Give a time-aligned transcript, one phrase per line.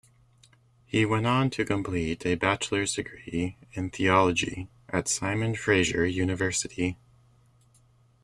[0.87, 6.97] He went on to complete a Bachelor's degree in theology at Simon Fraser University.